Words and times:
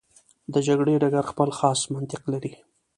د 0.53 0.55
جګړې 0.67 0.93
ډګر 1.01 1.23
خپل 1.31 1.49
خاص 1.57 1.79
منطق 1.93 2.21
لري. 2.33 2.51